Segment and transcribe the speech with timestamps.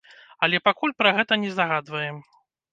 [0.47, 2.17] Але пакуль пра гэта не загадваем.